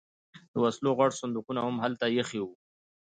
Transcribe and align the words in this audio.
د 0.51 0.53
وسلو 0.63 0.91
غټ 0.99 1.11
صندوقونه 1.21 1.59
هم 1.67 1.75
هلته 1.83 2.05
ایښي 2.09 2.39
وو 2.41 2.53